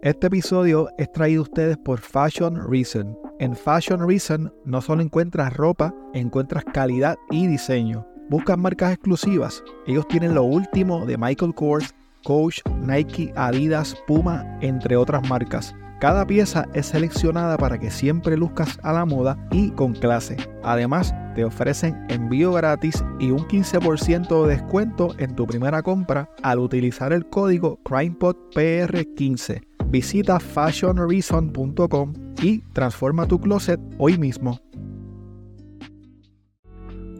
[0.00, 3.18] Este episodio es traído a ustedes por Fashion Reason.
[3.40, 8.06] En Fashion Reason no solo encuentras ropa, encuentras calidad y diseño.
[8.30, 9.60] Buscas marcas exclusivas.
[9.88, 11.92] Ellos tienen lo último de Michael Kors,
[12.22, 15.74] Coach, Nike, Adidas, Puma, entre otras marcas.
[15.98, 20.36] Cada pieza es seleccionada para que siempre luzcas a la moda y con clase.
[20.62, 26.60] Además, te ofrecen envío gratis y un 15% de descuento en tu primera compra al
[26.60, 29.68] utilizar el código CrimePodPR15.
[29.90, 34.60] Visita fashionreason.com y transforma tu closet hoy mismo.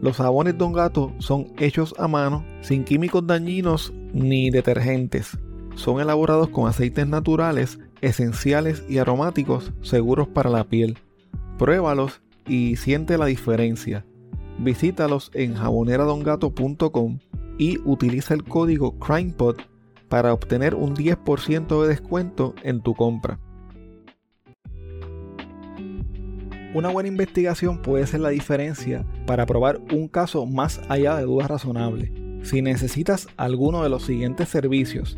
[0.01, 5.37] Los jabones Don Gato son hechos a mano, sin químicos dañinos ni detergentes.
[5.75, 10.97] Son elaborados con aceites naturales, esenciales y aromáticos seguros para la piel.
[11.57, 14.05] Pruébalos y siente la diferencia.
[14.59, 17.19] Visítalos en jaboneradongato.com
[17.57, 19.57] y utiliza el código CrimePod
[20.09, 23.39] para obtener un 10% de descuento en tu compra.
[26.73, 31.49] Una buena investigación puede ser la diferencia para probar un caso más allá de dudas
[31.49, 32.11] razonables.
[32.43, 35.17] Si necesitas alguno de los siguientes servicios,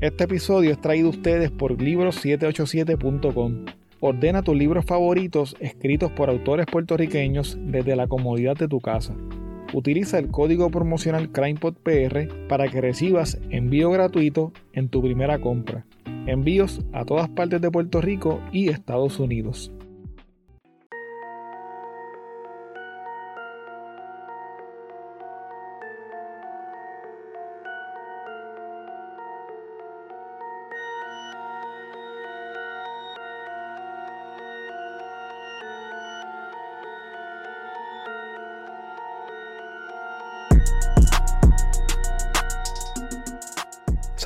[0.00, 3.64] Este episodio es traído a ustedes por libros787.com.
[4.00, 9.14] Ordena tus libros favoritos escritos por autores puertorriqueños desde la comodidad de tu casa.
[9.72, 15.84] Utiliza el código promocional CrimePodPR para que recibas envío gratuito en tu primera compra.
[16.26, 19.72] Envíos a todas partes de Puerto Rico y Estados Unidos.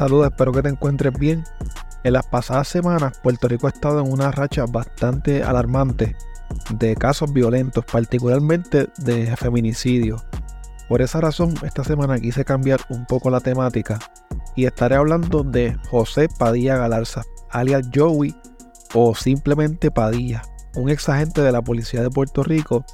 [0.00, 1.44] Saludos, espero que te encuentres bien.
[2.04, 6.16] En las pasadas semanas, Puerto Rico ha estado en una racha bastante alarmante
[6.70, 10.16] de casos violentos, particularmente de feminicidio.
[10.88, 13.98] Por esa razón, esta semana quise cambiar un poco la temática
[14.56, 18.34] y estaré hablando de José Padilla Galarza, alias Joey
[18.94, 20.40] o simplemente Padilla,
[20.76, 22.86] un ex agente de la policía de Puerto Rico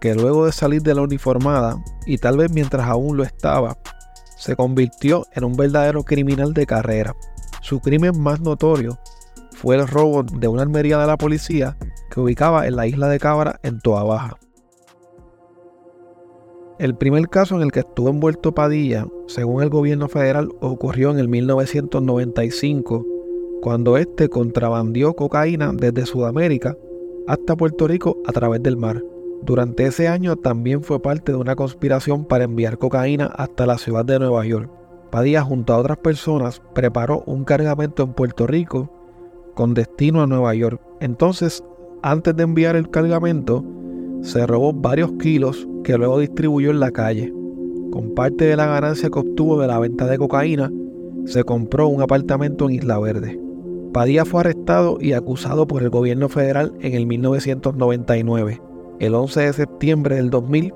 [0.00, 3.76] que luego de salir de la uniformada y tal vez mientras aún lo estaba,
[4.38, 7.14] se convirtió en un verdadero criminal de carrera.
[7.60, 8.98] Su crimen más notorio
[9.52, 11.76] fue el robo de una armería de la policía
[12.10, 14.38] que ubicaba en la isla de Cabra en Toa Baja.
[16.78, 21.18] El primer caso en el que estuvo envuelto Padilla, según el gobierno federal, ocurrió en
[21.18, 23.04] el 1995,
[23.60, 26.76] cuando este contrabandió cocaína desde Sudamérica
[27.26, 29.02] hasta Puerto Rico a través del mar.
[29.42, 34.04] Durante ese año también fue parte de una conspiración para enviar cocaína hasta la ciudad
[34.04, 34.70] de Nueva York.
[35.10, 38.90] Padilla junto a otras personas preparó un cargamento en Puerto Rico
[39.54, 40.80] con destino a Nueva York.
[41.00, 41.64] Entonces,
[42.02, 43.64] antes de enviar el cargamento,
[44.22, 47.32] se robó varios kilos que luego distribuyó en la calle.
[47.90, 50.70] Con parte de la ganancia que obtuvo de la venta de cocaína,
[51.24, 53.40] se compró un apartamento en Isla Verde.
[53.92, 58.60] Padilla fue arrestado y acusado por el gobierno federal en el 1999.
[59.00, 60.74] El 11 de septiembre del 2000,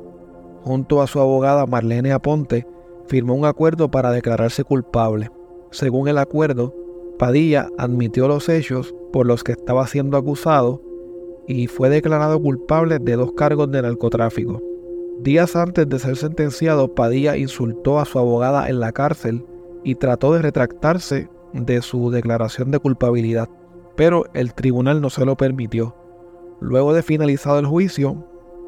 [0.62, 2.66] junto a su abogada Marlene Aponte,
[3.06, 5.31] firmó un acuerdo para declararse culpable.
[5.72, 6.72] Según el acuerdo,
[7.19, 10.81] Padilla admitió los hechos por los que estaba siendo acusado
[11.49, 14.62] y fue declarado culpable de dos cargos de narcotráfico.
[15.20, 19.44] Días antes de ser sentenciado, Padilla insultó a su abogada en la cárcel
[19.82, 23.49] y trató de retractarse de su declaración de culpabilidad,
[23.97, 25.97] pero el tribunal no se lo permitió.
[26.62, 28.25] Luego de finalizado el juicio,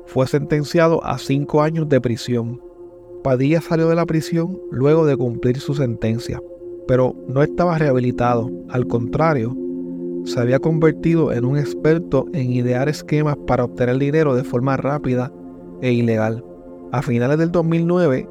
[0.06, 2.60] fue sentenciado a cinco años de prisión.
[3.22, 6.42] Padilla salió de la prisión luego de cumplir su sentencia,
[6.88, 9.56] pero no estaba rehabilitado, al contrario,
[10.24, 15.32] se había convertido en un experto en idear esquemas para obtener dinero de forma rápida
[15.80, 16.44] e ilegal.
[16.90, 18.28] A finales del 2009,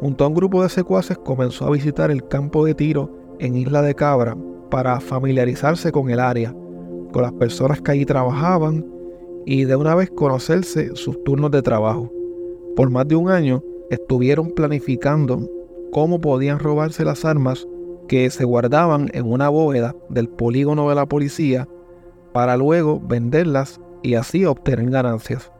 [0.00, 3.82] junto a un grupo de secuaces comenzó a visitar el campo de tiro en Isla
[3.82, 4.34] de Cabra
[4.70, 6.54] para familiarizarse con el área,
[7.12, 8.93] con las personas que allí trabajaban
[9.46, 12.10] y de una vez conocerse sus turnos de trabajo.
[12.76, 15.48] Por más de un año estuvieron planificando
[15.92, 17.66] cómo podían robarse las armas
[18.08, 21.68] que se guardaban en una bóveda del polígono de la policía
[22.32, 25.50] para luego venderlas y así obtener ganancias.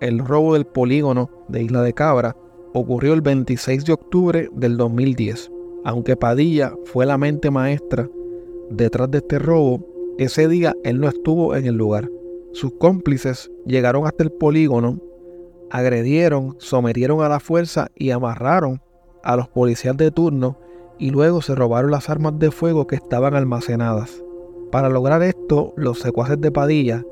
[0.00, 2.36] El robo del polígono de Isla de Cabra
[2.74, 5.50] ocurrió el 26 de octubre del 2010.
[5.84, 8.08] Aunque Padilla fue la mente maestra
[8.70, 9.86] detrás de este robo,
[10.18, 12.10] ese día él no estuvo en el lugar.
[12.56, 14.98] Sus cómplices llegaron hasta el polígono,
[15.70, 18.80] agredieron, sometieron a la fuerza y amarraron
[19.22, 20.56] a los policías de turno
[20.98, 24.24] y luego se robaron las armas de fuego que estaban almacenadas.
[24.72, 27.04] Para lograr esto, los secuaces de Padilla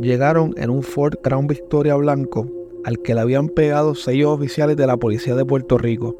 [0.00, 2.48] llegaron en un Ford Crown Victoria blanco
[2.84, 6.16] al que le habían pegado sellos oficiales de la Policía de Puerto Rico.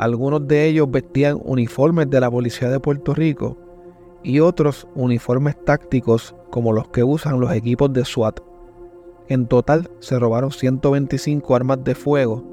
[0.00, 3.61] Algunos de ellos vestían uniformes de la Policía de Puerto Rico
[4.22, 8.40] y otros uniformes tácticos como los que usan los equipos de SWAT.
[9.28, 12.44] En total se robaron 125 armas de fuego,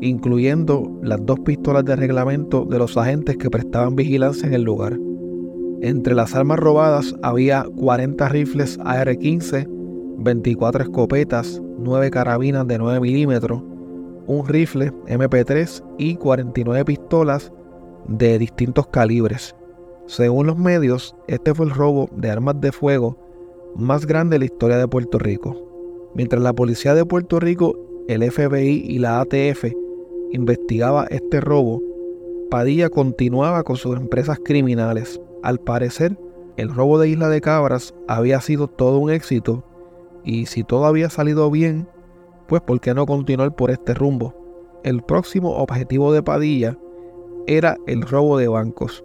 [0.00, 4.98] incluyendo las dos pistolas de reglamento de los agentes que prestaban vigilancia en el lugar.
[5.80, 9.68] Entre las armas robadas había 40 rifles AR-15,
[10.18, 13.62] 24 escopetas, 9 carabinas de 9 milímetros,
[14.26, 17.52] un rifle MP3 y 49 pistolas
[18.08, 19.54] de distintos calibres.
[20.06, 23.16] Según los medios, este fue el robo de armas de fuego
[23.74, 26.10] más grande de la historia de Puerto Rico.
[26.14, 27.74] Mientras la policía de Puerto Rico,
[28.06, 29.64] el FBI y la ATF
[30.30, 31.82] investigaba este robo,
[32.50, 35.20] Padilla continuaba con sus empresas criminales.
[35.42, 36.18] Al parecer,
[36.56, 39.64] el robo de Isla de Cabras había sido todo un éxito
[40.22, 41.88] y si todo había salido bien,
[42.46, 44.34] pues ¿por qué no continuar por este rumbo?
[44.84, 46.78] El próximo objetivo de Padilla
[47.46, 49.02] era el robo de bancos.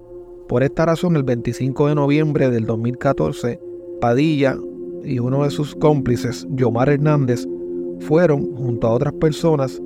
[0.50, 3.60] Por esta razón, el 25 de noviembre del 2014,
[4.02, 4.58] Padilla
[5.04, 7.48] y uno de sus cómplices, Yomar Hernández,
[8.00, 9.80] fueron, junto a otras personas,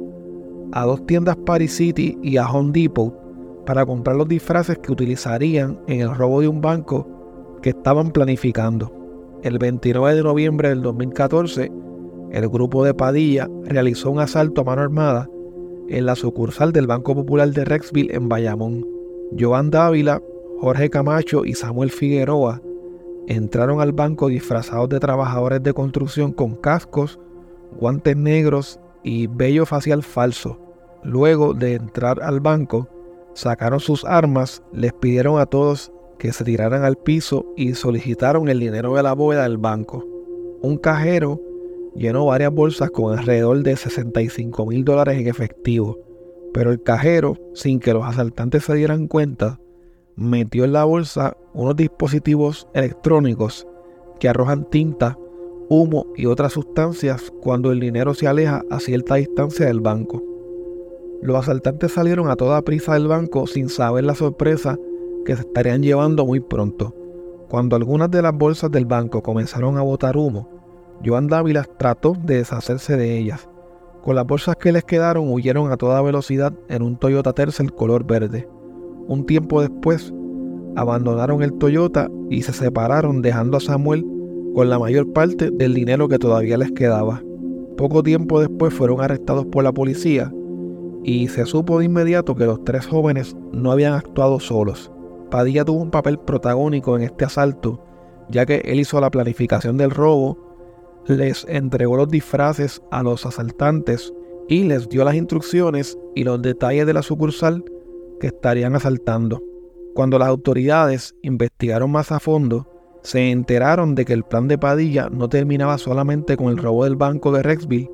[0.71, 3.13] a dos tiendas Paris City y a Home Depot
[3.65, 8.89] para comprar los disfraces que utilizarían en el robo de un banco que estaban planificando.
[9.43, 11.73] El 29 de noviembre del 2014,
[12.31, 15.29] el grupo de Padilla realizó un asalto a mano armada
[15.89, 18.87] en la sucursal del Banco Popular de Rexville en Bayamón.
[19.37, 20.21] Joan Dávila,
[20.63, 22.61] Jorge Camacho y Samuel Figueroa
[23.27, 27.19] entraron al banco disfrazados de trabajadores de construcción con cascos,
[27.77, 30.57] guantes negros y vello facial falso.
[31.03, 32.87] Luego de entrar al banco,
[33.33, 38.61] sacaron sus armas, les pidieron a todos que se tiraran al piso y solicitaron el
[38.61, 40.05] dinero de la bóveda del banco.
[40.61, 41.41] Un cajero
[41.93, 45.99] llenó varias bolsas con alrededor de 65 mil dólares en efectivo,
[46.53, 49.59] pero el cajero, sin que los asaltantes se dieran cuenta,
[50.15, 53.67] metió en la bolsa unos dispositivos electrónicos
[54.19, 55.17] que arrojan tinta,
[55.69, 60.21] humo y otras sustancias cuando el dinero se aleja a cierta distancia del banco.
[61.21, 64.77] Los asaltantes salieron a toda prisa del banco sin saber la sorpresa
[65.25, 66.93] que se estarían llevando muy pronto.
[67.49, 70.49] Cuando algunas de las bolsas del banco comenzaron a botar humo,
[71.05, 73.47] Joan Dávila trató de deshacerse de ellas.
[74.03, 78.03] Con las bolsas que les quedaron huyeron a toda velocidad en un Toyota Tercel color
[78.05, 78.47] verde.
[79.07, 80.13] Un tiempo después,
[80.75, 84.05] abandonaron el Toyota y se separaron dejando a Samuel
[84.55, 87.21] con la mayor parte del dinero que todavía les quedaba.
[87.77, 90.31] Poco tiempo después fueron arrestados por la policía
[91.03, 94.91] y se supo de inmediato que los tres jóvenes no habían actuado solos.
[95.29, 97.83] Padilla tuvo un papel protagónico en este asalto,
[98.29, 100.37] ya que él hizo la planificación del robo,
[101.07, 104.13] les entregó los disfraces a los asaltantes
[104.47, 107.65] y les dio las instrucciones y los detalles de la sucursal
[108.27, 109.41] estarían asaltando.
[109.93, 112.67] Cuando las autoridades investigaron más a fondo,
[113.03, 116.95] se enteraron de que el plan de Padilla no terminaba solamente con el robo del
[116.95, 117.91] banco de Rexville,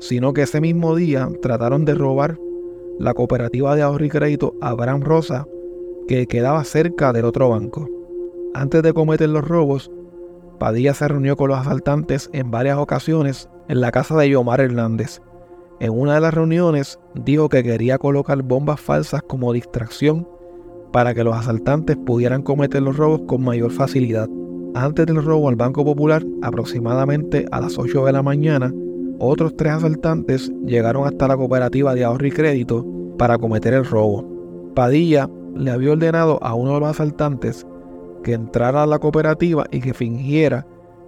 [0.00, 2.38] sino que ese mismo día trataron de robar
[2.98, 5.46] la cooperativa de ahorro y crédito Abraham Rosa,
[6.08, 7.88] que quedaba cerca del otro banco.
[8.54, 9.90] Antes de cometer los robos,
[10.58, 15.20] Padilla se reunió con los asaltantes en varias ocasiones en la casa de Yomar Hernández.
[15.78, 20.26] En una de las reuniones dijo que quería colocar bombas falsas como distracción
[20.90, 24.28] para que los asaltantes pudieran cometer los robos con mayor facilidad.
[24.74, 28.72] Antes del robo al Banco Popular, aproximadamente a las 8 de la mañana,
[29.18, 32.86] otros tres asaltantes llegaron hasta la cooperativa de ahorro y crédito
[33.18, 34.72] para cometer el robo.
[34.74, 37.66] Padilla le había ordenado a uno de los asaltantes
[38.22, 40.66] que entrara a la cooperativa y que fingiera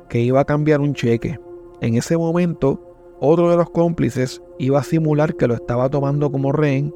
[0.08, 1.38] que iba a cambiar un cheque.
[1.80, 2.87] En ese momento,
[3.20, 6.94] otro de los cómplices iba a simular que lo estaba tomando como rehén,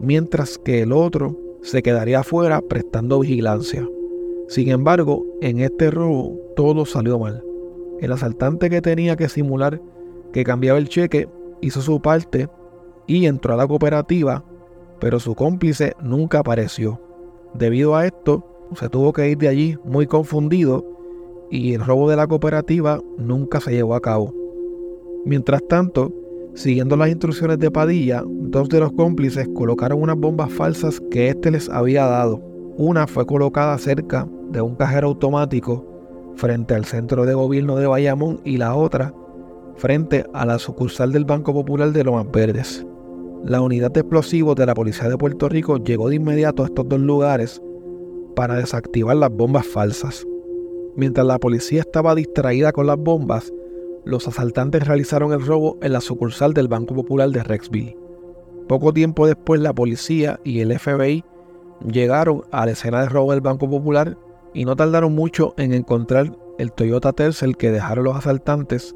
[0.00, 3.88] mientras que el otro se quedaría afuera prestando vigilancia.
[4.48, 7.42] Sin embargo, en este robo todo salió mal.
[8.00, 9.80] El asaltante que tenía que simular
[10.32, 11.28] que cambiaba el cheque
[11.60, 12.48] hizo su parte
[13.06, 14.44] y entró a la cooperativa,
[15.00, 17.00] pero su cómplice nunca apareció.
[17.54, 18.44] Debido a esto,
[18.74, 20.84] se tuvo que ir de allí muy confundido
[21.50, 24.43] y el robo de la cooperativa nunca se llevó a cabo.
[25.24, 26.12] Mientras tanto,
[26.54, 31.50] siguiendo las instrucciones de Padilla, dos de los cómplices colocaron unas bombas falsas que éste
[31.50, 32.42] les había dado.
[32.76, 35.86] Una fue colocada cerca de un cajero automático
[36.36, 39.14] frente al centro de gobierno de Bayamón y la otra
[39.76, 42.86] frente a la sucursal del Banco Popular de Lomas Verdes.
[43.44, 46.88] La unidad de explosivos de la Policía de Puerto Rico llegó de inmediato a estos
[46.88, 47.62] dos lugares
[48.36, 50.26] para desactivar las bombas falsas.
[50.96, 53.52] Mientras la policía estaba distraída con las bombas,
[54.04, 57.96] los asaltantes realizaron el robo en la sucursal del Banco Popular de Rexville.
[58.68, 61.24] Poco tiempo después la policía y el FBI
[61.90, 64.16] llegaron a la escena de robo del Banco Popular
[64.52, 68.94] y no tardaron mucho en encontrar el Toyota Tercel que dejaron los asaltantes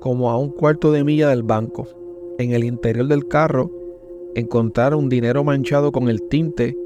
[0.00, 1.88] como a un cuarto de milla del banco.
[2.38, 3.70] En el interior del carro
[4.34, 6.76] encontraron dinero manchado con el tinte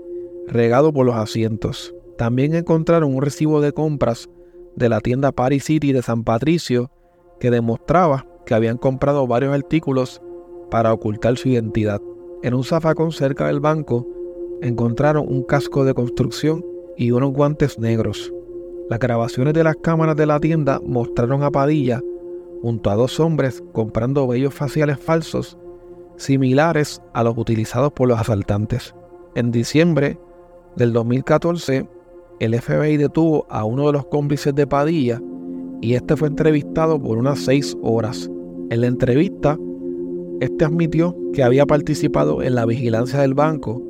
[0.47, 1.95] regado por los asientos.
[2.17, 4.29] También encontraron un recibo de compras
[4.77, 6.91] de la tienda Paris City de San Patricio
[7.43, 10.23] que demostraba que habían comprado varios artículos
[10.71, 12.01] para ocultar su identidad.
[12.45, 14.07] En un zafacón cerca del banco
[14.61, 16.65] encontraron un casco de construcción
[16.97, 18.33] y unos guantes negros.
[18.89, 22.01] Las grabaciones de las cámaras de la tienda mostraron a Padilla
[22.63, 25.59] junto a dos hombres comprando vellos faciales falsos
[26.19, 28.95] similares a los utilizados por los asaltantes.
[29.35, 30.17] En diciembre
[30.77, 31.89] del 2014,
[32.39, 35.21] el FBI detuvo a uno de los cómplices de Padilla
[35.83, 38.31] y este fue entrevistado por unas seis horas.
[38.71, 39.59] En la entrevista,
[40.41, 43.83] este admitió que había participado en la vigilancia del banco,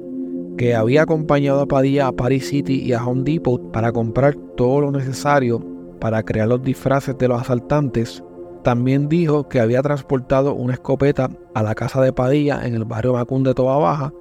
[0.57, 4.81] que había acompañado a Padilla a Paris City y a Home Depot para comprar todo
[4.81, 5.65] lo necesario
[6.01, 8.25] para crear los disfraces de los asaltantes.
[8.65, 13.13] También dijo que había transportado una escopeta a la casa de Padilla en el barrio
[13.13, 14.13] Macún de Toba Baja,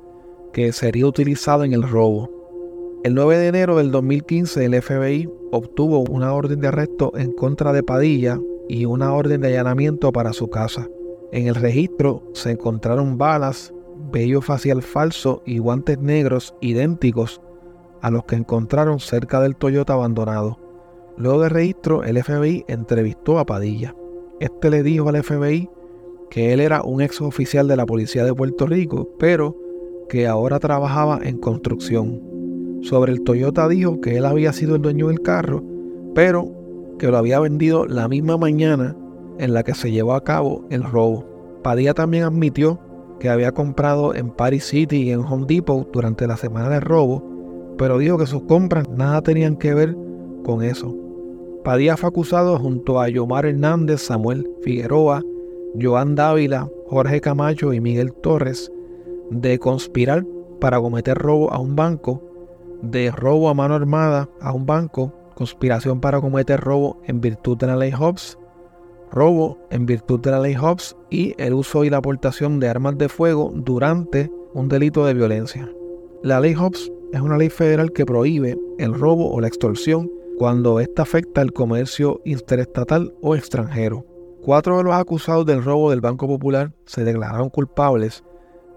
[0.51, 2.40] que sería utilizada en el robo.
[3.03, 7.74] El 9 de enero del 2015 el FBI obtuvo una orden de arresto en contra
[7.74, 8.39] de Padilla
[8.70, 10.88] y una orden de allanamiento para su casa.
[11.31, 13.74] En el registro se encontraron balas,
[14.12, 17.41] vello facial falso y guantes negros idénticos
[18.01, 20.60] a los que encontraron cerca del Toyota abandonado.
[21.17, 23.96] Luego del registro, el FBI entrevistó a Padilla.
[24.39, 25.72] Este le dijo al FBI
[26.29, 29.58] que él era un ex oficial de la Policía de Puerto Rico, pero
[30.08, 32.30] que ahora trabajaba en construcción
[32.81, 35.63] sobre el Toyota dijo que él había sido el dueño del carro,
[36.13, 36.51] pero
[37.00, 38.95] que lo había vendido la misma mañana
[39.38, 41.25] en la que se llevó a cabo el robo.
[41.63, 42.79] Padilla también admitió
[43.19, 47.23] que había comprado en Paris City y en Home Depot durante la semana del robo,
[47.77, 49.95] pero dijo que sus compras nada tenían que ver
[50.43, 50.95] con eso.
[51.63, 55.21] Padilla fue acusado junto a Yomar Hernández, Samuel Figueroa,
[55.79, 58.71] Joan Dávila, Jorge Camacho y Miguel Torres
[59.29, 60.25] de conspirar
[60.59, 62.30] para cometer robo a un banco
[62.81, 67.67] de robo a mano armada a un banco, conspiración para cometer robo en virtud de
[67.67, 68.38] la ley Hobbs,
[69.11, 72.97] robo en virtud de la ley Hobbs y el uso y la aportación de armas
[72.97, 75.69] de fuego durante un delito de violencia.
[76.23, 80.79] La ley Hobbs es una ley federal que prohíbe el robo o la extorsión cuando
[80.79, 84.05] ésta afecta el comercio interestatal o extranjero.
[84.41, 88.23] Cuatro de los acusados del robo del Banco Popular se declararon culpables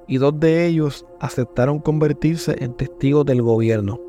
[0.06, 4.00] y dos de ellos aceptaron convertirse en testigos del gobierno.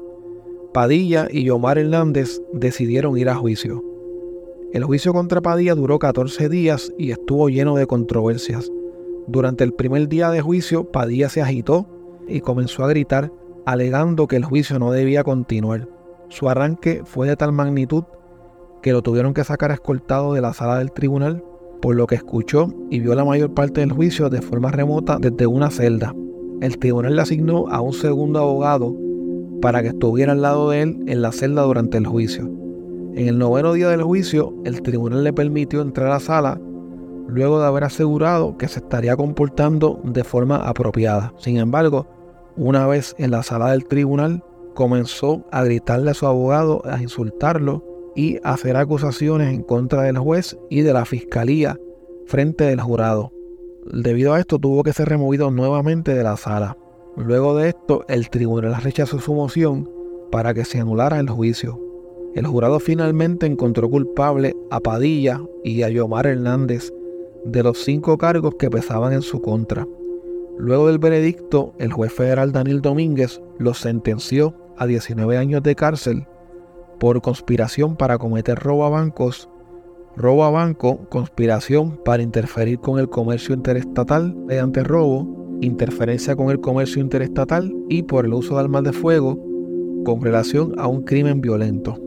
[0.73, 3.83] Padilla y Yomar Hernández decidieron ir a juicio.
[4.73, 8.69] El juicio contra Padilla duró 14 días y estuvo lleno de controversias.
[9.27, 11.87] Durante el primer día de juicio, Padilla se agitó
[12.27, 13.31] y comenzó a gritar,
[13.65, 15.87] alegando que el juicio no debía continuar.
[16.27, 18.03] Su arranque fue de tal magnitud
[18.81, 21.43] que lo tuvieron que sacar escoltado de la sala del tribunal
[21.85, 25.45] por lo que escuchó y vio la mayor parte del juicio de forma remota desde
[25.45, 26.15] una celda.
[26.59, 28.95] El tribunal le asignó a un segundo abogado
[29.61, 32.49] para que estuviera al lado de él en la celda durante el juicio.
[33.13, 36.59] En el noveno día del juicio, el tribunal le permitió entrar a la sala
[37.27, 41.33] luego de haber asegurado que se estaría comportando de forma apropiada.
[41.37, 42.07] Sin embargo,
[42.57, 47.94] una vez en la sala del tribunal, comenzó a gritarle a su abogado, a insultarlo
[48.15, 51.77] y hacer acusaciones en contra del juez y de la fiscalía
[52.25, 53.31] frente del jurado.
[53.85, 56.77] Debido a esto tuvo que ser removido nuevamente de la sala.
[57.17, 59.89] Luego de esto, el tribunal rechazó su moción
[60.31, 61.79] para que se anulara el juicio.
[62.33, 66.91] El jurado finalmente encontró culpable a Padilla y a Yomar Hernández
[67.45, 69.87] de los cinco cargos que pesaban en su contra.
[70.57, 76.25] Luego del veredicto, el juez federal Daniel Domínguez los sentenció a 19 años de cárcel
[76.99, 79.49] por conspiración para cometer robo a bancos,
[80.15, 86.59] robo a banco, conspiración para interferir con el comercio interestatal mediante robo, interferencia con el
[86.59, 89.39] comercio interestatal y por el uso de armas de fuego
[90.05, 91.99] con relación a un crimen violento.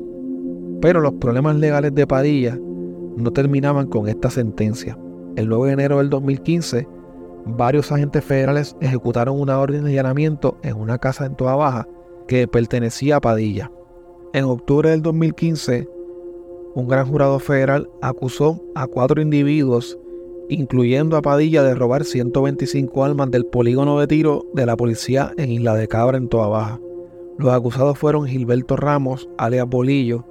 [0.80, 2.59] Pero los problemas legales de Padilla
[3.16, 4.97] no terminaban con esta sentencia.
[5.37, 6.87] El 9 de enero del 2015,
[7.47, 11.88] varios agentes federales ejecutaron una orden de allanamiento en una casa en Toa Baja
[12.28, 13.71] que pertenecía a Padilla.
[14.35, 15.89] En octubre del 2015,
[16.75, 19.99] un gran jurado federal acusó a cuatro individuos,
[20.51, 25.51] incluyendo a Padilla, de robar 125 armas del polígono de tiro de la policía en
[25.51, 26.81] Isla de Cabra, en Toa Baja.
[27.39, 30.27] Los acusados fueron Gilberto Ramos, alias Bolillo,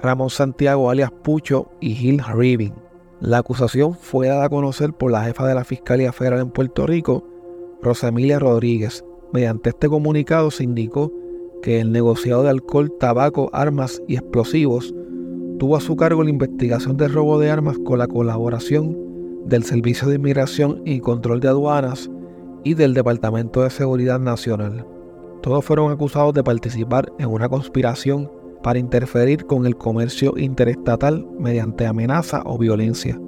[0.00, 2.74] Ramón Santiago, alias Pucho, y Gil Riving.
[3.18, 6.86] La acusación fue dada a conocer por la jefa de la Fiscalía Federal en Puerto
[6.86, 7.24] Rico,
[7.82, 9.04] Rosemilia Rodríguez.
[9.32, 11.12] Mediante este comunicado se indicó
[11.62, 14.94] que el negociado de alcohol, tabaco, armas y explosivos
[15.58, 18.98] tuvo a su cargo la investigación del robo de armas con la colaboración
[19.46, 22.10] del Servicio de Inmigración y Control de Aduanas
[22.64, 24.86] y del Departamento de Seguridad Nacional.
[25.40, 28.30] Todos fueron acusados de participar en una conspiración
[28.62, 33.20] para interferir con el comercio interestatal mediante amenaza o violencia,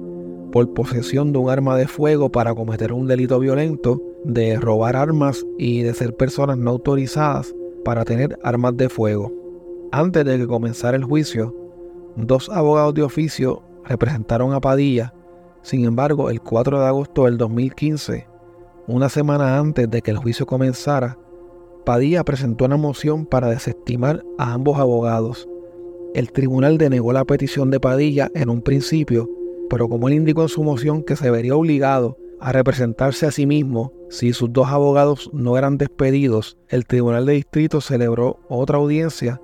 [0.51, 5.45] por posesión de un arma de fuego para cometer un delito violento, de robar armas
[5.57, 7.53] y de ser personas no autorizadas
[7.85, 9.31] para tener armas de fuego.
[9.93, 11.55] Antes de que comenzara el juicio,
[12.17, 15.13] Dos abogados de oficio representaron a Padilla.
[15.63, 18.25] Sin embargo, el 4 de agosto del 2015,
[18.87, 21.17] una semana antes de que el juicio comenzara,
[21.85, 25.49] Padilla presentó una moción para desestimar a ambos abogados.
[26.13, 29.29] El tribunal denegó la petición de Padilla en un principio,
[29.69, 33.47] pero como él indicó en su moción que se vería obligado a representarse a sí
[33.47, 39.41] mismo si sus dos abogados no eran despedidos, el tribunal de distrito celebró otra audiencia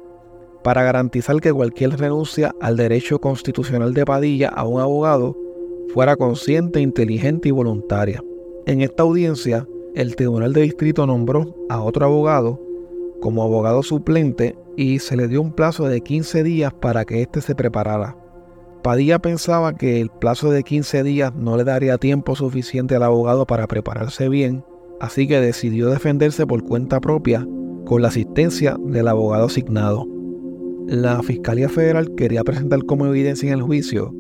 [0.63, 5.35] para garantizar que cualquier renuncia al derecho constitucional de Padilla a un abogado
[5.91, 8.23] fuera consciente, inteligente y voluntaria.
[8.67, 12.61] En esta audiencia, el Tribunal de Distrito nombró a otro abogado
[13.19, 17.41] como abogado suplente y se le dio un plazo de 15 días para que éste
[17.41, 18.15] se preparara.
[18.81, 23.45] Padilla pensaba que el plazo de 15 días no le daría tiempo suficiente al abogado
[23.45, 24.63] para prepararse bien,
[24.99, 27.47] así que decidió defenderse por cuenta propia
[27.85, 30.07] con la asistencia del abogado asignado
[30.87, 34.13] la Fiscalía Federal quería presentar como evidencia en el juicio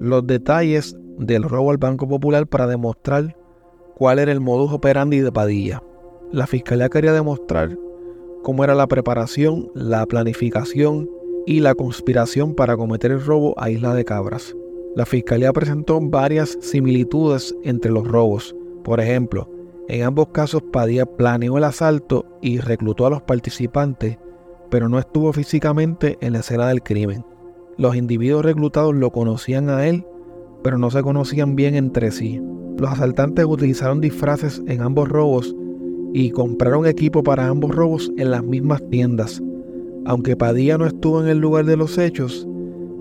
[0.00, 3.36] los detalles del robo al Banco Popular para demostrar
[3.94, 5.82] cuál era el modus operandi de Padilla.
[6.32, 7.78] La Fiscalía quería demostrar
[8.42, 11.08] cómo era la preparación, la planificación
[11.46, 14.54] y la conspiración para cometer el robo a Isla de Cabras.
[14.96, 18.54] La Fiscalía presentó varias similitudes entre los robos.
[18.82, 19.48] Por ejemplo,
[19.88, 24.18] en ambos casos Padilla planeó el asalto y reclutó a los participantes
[24.70, 27.24] pero no estuvo físicamente en la escena del crimen.
[27.76, 30.06] Los individuos reclutados lo conocían a él,
[30.62, 32.40] pero no se conocían bien entre sí.
[32.78, 35.54] Los asaltantes utilizaron disfraces en ambos robos
[36.12, 39.42] y compraron equipo para ambos robos en las mismas tiendas.
[40.06, 42.46] Aunque Padilla no estuvo en el lugar de los hechos,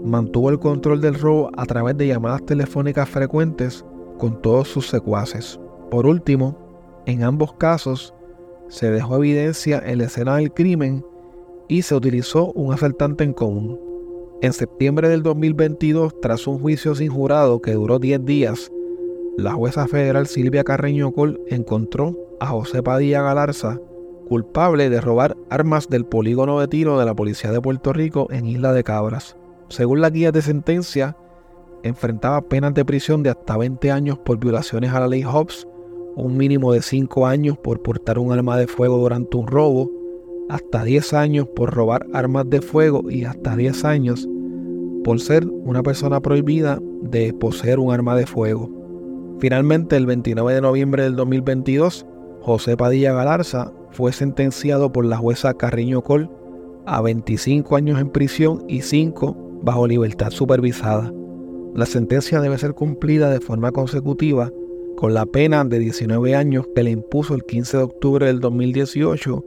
[0.04, 3.86] mantuvo el control del robo a través de llamadas telefónicas frecuentes
[4.18, 5.60] con todos sus secuaces.
[5.90, 6.58] Por último,
[7.06, 8.14] en ambos casos,
[8.68, 11.04] se dejó evidencia en la escena del crimen
[11.68, 13.80] y se utilizó un asaltante en común.
[14.42, 18.72] En septiembre del 2022, tras un juicio sin jurado que duró 10 días,
[19.38, 23.80] la jueza federal Silvia Carreño Col encontró a José Padilla Galarza
[24.30, 28.46] culpable de robar armas del polígono de tiro de la Policía de Puerto Rico en
[28.46, 29.36] Isla de Cabras.
[29.70, 31.18] Según la guía de sentencia,
[31.82, 35.68] enfrentaba penas de prisión de hasta 20 años por violaciones a la ley Hobbs,
[36.16, 39.90] un mínimo de 5 años por portar un arma de fuego durante un robo
[40.48, 44.28] hasta 10 años por robar armas de fuego y hasta 10 años
[45.04, 48.70] por ser una persona prohibida de poseer un arma de fuego.
[49.40, 52.06] Finalmente, el 29 de noviembre del 2022,
[52.42, 56.30] José Padilla Galarza fue sentenciado por la jueza Carriño Col
[56.86, 61.14] a 25 años en prisión y 5 bajo libertad supervisada.
[61.76, 64.52] La sentencia debe ser cumplida de forma consecutiva
[64.98, 69.46] con la pena de 19 años que le impuso el 15 de octubre del 2018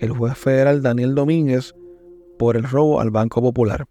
[0.00, 1.74] el juez federal Daniel Domínguez
[2.38, 3.86] por el robo al Banco Popular.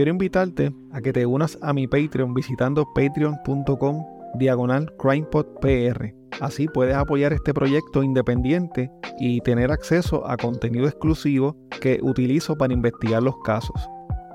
[0.00, 4.02] Quiero invitarte a que te unas a mi Patreon visitando patreon.com
[4.38, 6.14] diagonal crimepodpr.
[6.40, 12.72] Así puedes apoyar este proyecto independiente y tener acceso a contenido exclusivo que utilizo para
[12.72, 13.76] investigar los casos.